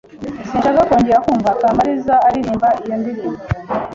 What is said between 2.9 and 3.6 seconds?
ndirimbo.